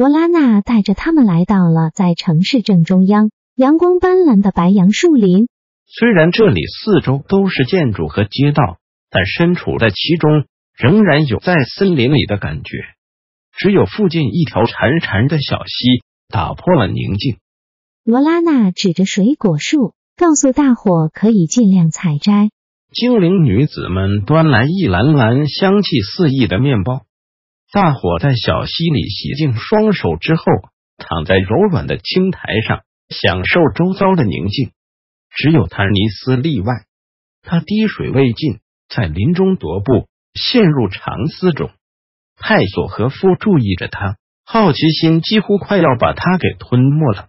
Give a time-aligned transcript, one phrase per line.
[0.00, 5.46] 罗拉娜带着他们来到了在城市正中央阳光斑斓的白杨树林。
[5.86, 8.78] 虽然这里四周都是建筑和街道，
[9.10, 12.78] 但身处在其中，仍然有在森林里的感觉。
[13.52, 17.36] 只有附近一条潺潺的小溪打破了宁静。
[18.02, 22.48] 罗拉娜指着水果树，告诉大伙可以尽量采摘。
[22.90, 27.02] 精灵女子们端来一篮篮香气四溢的面包。
[27.72, 30.44] 大伙在小溪里洗净双手之后，
[30.96, 34.72] 躺在柔软的青苔上，享受周遭的宁静。
[35.30, 36.86] 只有坦尼斯例外，
[37.42, 41.70] 他滴水未进，在林中踱步，陷入长思中。
[42.36, 47.28] 泰索和夫注意着他，好奇心几乎快要把他给吞没了。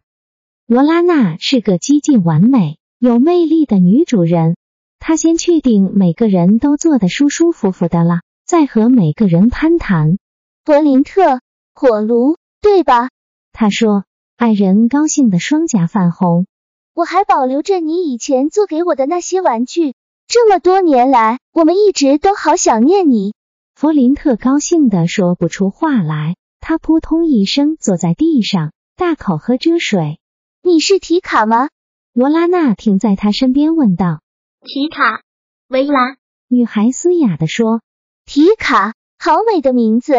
[0.66, 4.56] 罗拉娜是个激进、完美、有魅力的女主人。
[4.98, 10.18] 她先确定每个人都坐得舒舒服服的了，再和每个人攀谈。
[10.64, 11.42] 柏林特
[11.74, 13.10] 火炉，对吧？
[13.52, 14.04] 他说。
[14.38, 16.48] 爱人高兴的双颊泛红。
[16.96, 19.94] 我还保留着你以前做给我的那些玩具。
[20.28, 23.36] 这么多年来，我们一直都好想念你。
[23.76, 26.38] 弗林特高兴的说不出话来。
[26.60, 30.20] 他扑通一声坐在地上，大口喝着水。
[30.64, 31.70] 你是提卡吗？
[32.14, 34.22] 罗拉娜停在他身边问道。
[34.62, 35.22] 提卡，
[35.68, 36.18] 维拉。
[36.48, 37.82] 女孩嘶哑的说。
[38.26, 40.14] 提卡，好美的名字。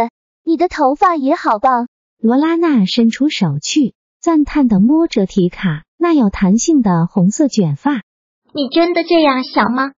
[0.45, 1.89] 你的头发也好棒。
[2.19, 8.03] 罗拉娜伸出手去，赞叹的摸着提卡那有弹性的红色卷发。
[8.55, 9.93] 你真的这样想吗？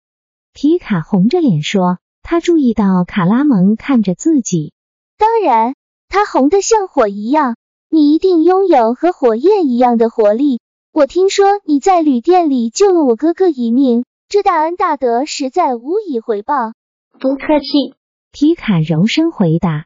[0.53, 1.97] 提卡红着脸说。
[2.25, 4.71] 他注意到卡拉蒙看着自己。
[5.17, 5.75] 当然，
[6.07, 7.57] 他红的像火一样。
[7.89, 10.61] 你一定拥有和火焰一样的活力。
[10.93, 16.71] 我听说你在旅店里救了我哥哥一命，这大恩大德实在无以回报。
[17.19, 17.93] 不客气。
[18.31, 19.85] 皮卡柔声回答。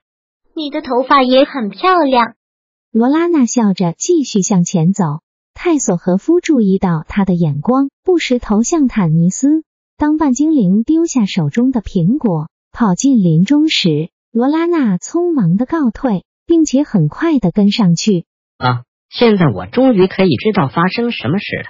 [0.58, 2.34] 你的头发也很漂亮。
[2.92, 5.22] 罗拉娜笑着继续向前走。
[5.54, 9.64] 泰索和夫注意到他的眼光，不时投向坦尼斯。
[9.98, 18.26] 当半精灵丢下手中的苹果，跑进林中时，罗拉娜匆忙的告退，并且很快的跟上去。
[18.58, 21.70] 啊，现在我终于可以知道发生什么事了。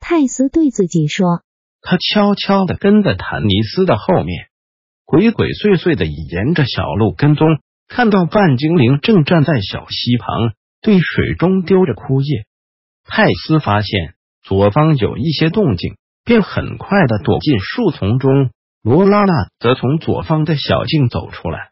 [0.00, 1.42] 泰斯对自己说。
[1.82, 4.46] 他悄悄的跟在坦尼斯的后面，
[5.04, 7.46] 鬼鬼祟祟的沿着小路跟踪。
[7.88, 12.46] 看到半精灵正站在小溪旁，对水中丢着枯叶。
[13.04, 18.50] 泰斯发现左方有一些动静，便很快的躲进树丛中。
[18.82, 21.70] 罗拉娜则从左方的小径走出来。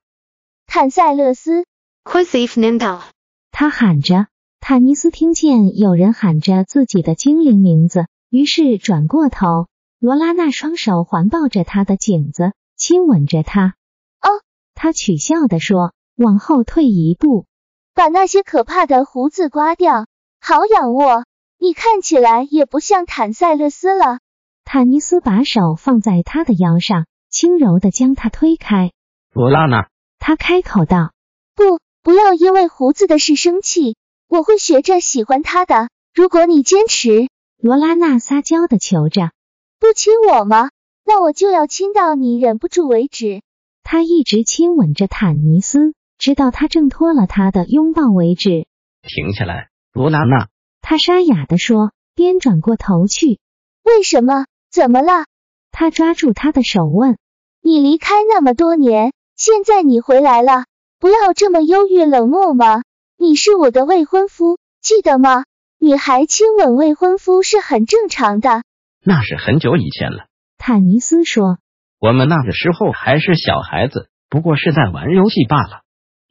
[0.67, 1.67] 坦塞勒斯
[2.05, 3.03] ，Quasif Nindal，
[3.51, 4.27] 他喊着。
[4.61, 9.67] 坦尼斯听见有人喊着自己的精灵名字，于是转过头。
[9.99, 13.75] 罗拉娜双手环抱着他的颈子，亲吻着他。
[14.21, 14.29] 哦，
[14.75, 15.93] 他取笑的说。
[16.23, 17.47] 往后退一步，
[17.95, 20.07] 把那些可怕的胡子刮掉，
[20.41, 21.25] 好仰卧。
[21.59, 24.19] 你看起来也不像坦塞勒斯了。
[24.65, 28.93] 坦尼斯把手放在他的腰上，轻柔的将他推开。
[29.33, 29.89] 罗拉娜，
[30.19, 31.13] 他开口道
[31.55, 33.97] ：“不，不要因为胡子的事生气。
[34.29, 35.89] 我会学着喜欢他的。
[36.15, 37.29] 如果你坚持。”
[37.61, 39.31] 罗拉娜撒娇的求着
[39.79, 40.71] ：“不亲我吗？
[41.05, 43.43] 那我就要亲到你忍不住为止。”
[43.85, 45.95] 他一直亲吻着坦尼斯。
[46.23, 48.69] 直到他挣脱了他的拥抱为止。
[49.03, 50.47] 停下来，罗娜娜。
[50.81, 53.41] 他沙哑的说，边转过头去。
[53.83, 54.47] 为什么？
[54.71, 55.27] 怎么了？
[55.73, 57.19] 他抓住他的手问。
[57.61, 60.67] 你离开那么多年，现在你回来了，
[61.01, 62.85] 不要这么忧郁冷漠吗？
[63.19, 65.43] 你是我的未婚夫，记得吗？
[65.81, 68.63] 女孩亲吻未婚夫是很正常的。
[69.05, 70.27] 那是很久以前了。
[70.57, 71.59] 坦尼斯说。
[71.99, 75.82] 我们那个时候还是小孩子，不过是在玩游戏罢了。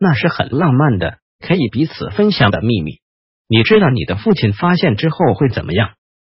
[0.04, 2.94] 那是很浪漫的，可以彼此分享的秘密。
[3.48, 5.92] 你知道你的父亲发现之后会怎么样？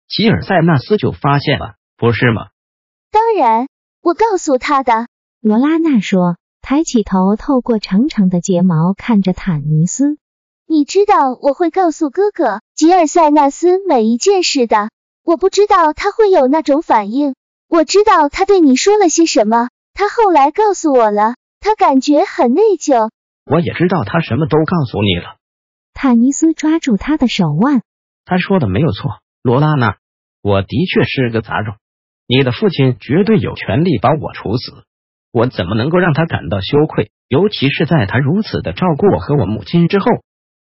[0.06, 2.42] 吉尔塞纳斯就发现了，不是吗？
[3.10, 3.66] 当然，
[4.02, 5.08] 我告诉他的。
[5.40, 10.16] 罗拉娜说，抬起头，透过长长的睫毛看着坦尼斯。
[10.68, 14.90] 你知道我会告诉哥哥吉尔塞纳斯每一件事的。
[15.24, 17.34] 我不知道他会有那种反应。
[17.68, 19.70] 我知道他对你说了些什么。
[19.92, 23.10] 他后来告诉我了，他感觉很内疚。
[23.46, 25.36] 我也知道他什么都告诉你了。
[25.94, 27.82] 坦尼斯抓住他的手腕，
[28.24, 29.96] 他说的没有错，罗拉娜，
[30.42, 31.76] 我的确是个杂种。
[32.26, 34.84] 你的父亲绝对有权利把我处死，
[35.30, 37.12] 我怎么能够让他感到羞愧？
[37.28, 40.06] 尤其是在他如此的照顾我和我母亲之后，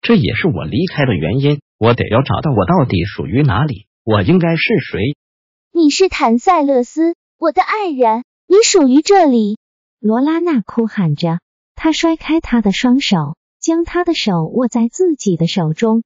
[0.01, 1.61] 这也是我离开的原因。
[1.79, 5.01] 我得要找到我到底属于哪里，我应该是谁？
[5.73, 9.59] 你是坦塞勒斯，我的爱人，你属于这里。
[10.01, 11.41] 罗拉娜哭喊着，
[11.83, 16.03] 她甩开他的双手，将他的手握在自己的手中。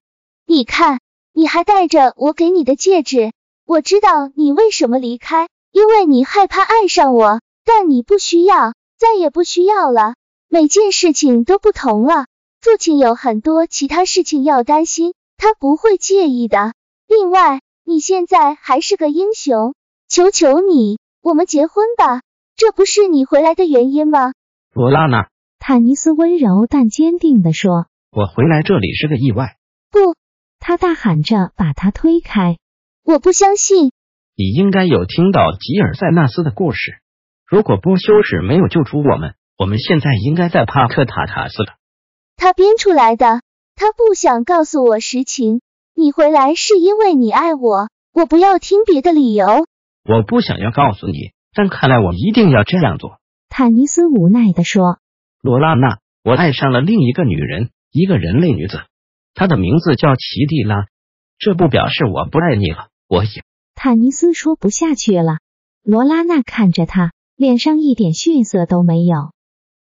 [0.46, 1.00] 你看，
[1.32, 3.32] 你还戴着我给你的戒指。
[3.66, 10.14] 我知道你为什么离开，因为你害怕爱上我，但你不需要，再也不需要了。
[10.48, 12.26] 每件事情都不同了。
[12.60, 16.72] 父亲有很多其他事情要担心，他不会介意的。
[17.08, 19.74] 另外，你现在还是个英雄，
[20.08, 22.20] 求求你，我们结婚吧。
[22.54, 24.34] 这不是你回来的原因吗？
[24.72, 25.30] 罗拉娜，
[25.66, 29.56] 坦尼斯温柔但坚定地说：“我回来这里是个意外。”
[29.90, 30.14] 不，
[30.60, 32.58] 他大喊着把他推开。
[33.02, 33.90] 我不相信。
[34.36, 36.98] 你应该有听到吉尔塞纳斯的故事。
[37.46, 39.36] 如果波修士没有救出我们。
[39.56, 41.76] 我们现在应该在帕克塔塔斯了。
[42.36, 43.40] 他编出来的，
[43.74, 45.62] 他不想告诉我实情。
[45.94, 49.46] 你回来是因为你爱我，我不要听别的理由。
[50.04, 53.18] 我不想要告诉你，但看来我一定要这样做。
[53.48, 54.98] 坦尼斯无奈的说
[55.44, 58.80] ：“罗拉娜，我爱上了另一个女人，一个人类女子，
[59.34, 60.86] 她的名字叫奇蒂拉。
[61.38, 63.30] 这不表示我不爱你了，我也。”
[63.76, 65.40] 坦尼斯说不下去了。
[65.82, 69.34] 罗拉娜看着他，脸上一点血色都没有。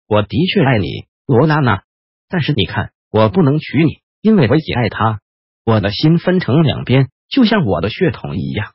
[0.05, 1.83] 我的确爱你，罗拉娜，
[2.27, 5.21] 但是你看，我不能娶你，因为我也爱他。
[5.63, 8.73] 我的心分成两边，就像我的血统一样。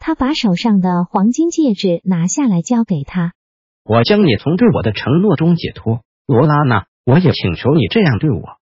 [0.00, 3.34] 他把手上的黄金戒指拿下来，交给他。
[3.84, 6.86] 我将你从对我的承诺中解脱，罗拉娜。
[7.04, 8.58] 我也请求你这样对我。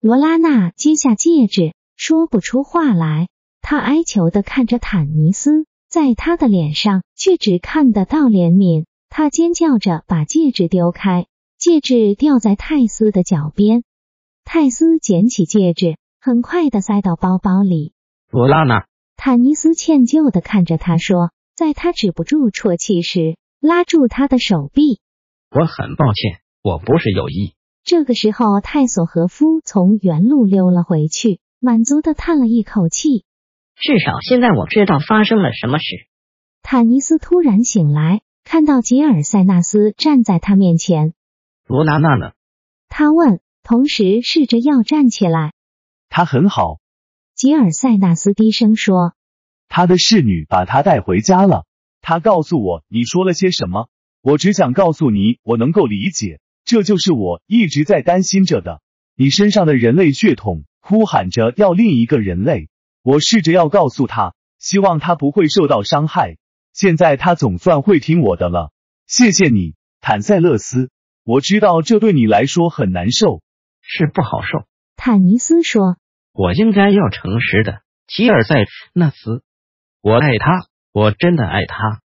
[0.00, 3.28] 罗拉娜接下戒指，说不出话来。
[3.60, 8.86] 她哀求的看着坦尼斯，在他的脸上却只看得到怜悯。
[9.10, 11.26] 他尖叫着把戒指丢开。
[11.58, 13.84] 戒指掉在泰斯的脚边，
[14.42, 17.92] 泰斯捡起戒指，很快的塞到包包里。
[18.30, 18.86] 罗拉娜，
[19.16, 24.98] 坦尼斯歉疚的看着他说，在他止不住啜泣时，拉住他的手臂。
[25.50, 27.54] 我很抱歉，我不是有意。
[27.82, 33.24] 这个时候，泰索和夫从原路溜了回去，满足的叹了一口气。
[33.74, 35.84] 至少现在我知道发生了什么事。
[36.62, 41.14] 坦尼斯突然醒来，看到吉尔塞纳斯站在他面前。
[41.66, 42.32] 罗娜娜呢？
[42.88, 45.54] 他问，同时试着要站起来。
[46.08, 46.78] 他很好。
[47.34, 49.14] 吉尔塞纳斯低声说
[49.66, 51.64] ：“他的侍女把他带回家了。
[52.00, 53.88] 他告诉我你说了些什么。
[54.20, 56.38] 我只想告诉你，我能够理解。
[56.64, 58.80] 这就是我一直在担心着的。
[59.16, 62.68] 你身上的人类血统呼喊着要另一个人类。
[63.02, 66.36] 我试着要告诉他，希望他不会受到伤害。
[66.72, 68.70] 现在他总算会听我的了。
[69.06, 70.90] 谢谢你，坦塞勒斯。”
[71.24, 73.42] 我知道这对你来说很难受，
[73.80, 74.66] 是不好受。
[74.96, 75.96] 坦尼斯说
[76.34, 79.44] ：“我应该要诚实的，吉尔塞纳斯，
[80.00, 82.00] 我爱他，我真的爱他。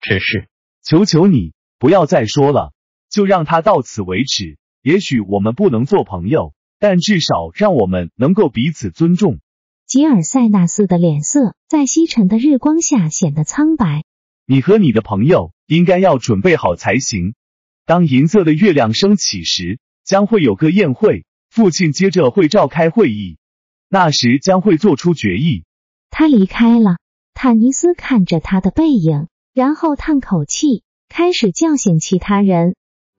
[0.00, 0.48] 只是，
[0.84, 2.72] 求求你不要再说了，
[3.10, 4.56] 就让他到此为止。
[4.82, 9.40] 也许我们不能做朋友，但至少让我们能够彼此尊重。”
[9.86, 14.04] 吉尔塞纳斯的脸色在西沉的日光下显得苍白。
[14.46, 17.34] 你和你的朋友应该要准备好才行。
[17.84, 21.26] 当银色的月亮升起时，将会有个宴会。
[21.50, 23.36] 父亲接着会召开会议，
[23.88, 25.64] 那时将会做出决议。
[26.08, 26.98] 他离开了。
[27.34, 32.76] 坦尼斯看着他的背影，然后叹口气，开始叫醒其他人。